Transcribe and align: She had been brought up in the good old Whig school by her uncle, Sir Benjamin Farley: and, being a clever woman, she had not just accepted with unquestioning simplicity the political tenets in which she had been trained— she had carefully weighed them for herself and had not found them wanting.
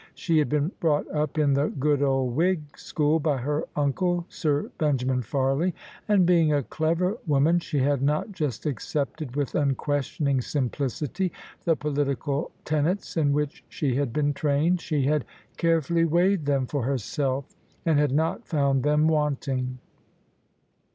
She 0.15 0.39
had 0.39 0.49
been 0.49 0.71
brought 0.79 1.07
up 1.13 1.37
in 1.37 1.53
the 1.53 1.67
good 1.67 2.01
old 2.01 2.35
Whig 2.35 2.75
school 2.75 3.19
by 3.19 3.37
her 3.37 3.65
uncle, 3.75 4.25
Sir 4.29 4.71
Benjamin 4.79 5.21
Farley: 5.21 5.75
and, 6.07 6.25
being 6.25 6.51
a 6.51 6.63
clever 6.63 7.19
woman, 7.27 7.59
she 7.59 7.77
had 7.77 8.01
not 8.01 8.31
just 8.31 8.65
accepted 8.65 9.35
with 9.35 9.53
unquestioning 9.53 10.41
simplicity 10.41 11.31
the 11.65 11.75
political 11.75 12.49
tenets 12.65 13.15
in 13.15 13.31
which 13.31 13.63
she 13.69 13.93
had 13.95 14.11
been 14.11 14.33
trained— 14.33 14.81
she 14.81 15.03
had 15.03 15.23
carefully 15.57 16.05
weighed 16.05 16.47
them 16.47 16.65
for 16.65 16.81
herself 16.81 17.45
and 17.85 17.99
had 17.99 18.11
not 18.11 18.47
found 18.47 18.81
them 18.81 19.07
wanting. 19.07 19.77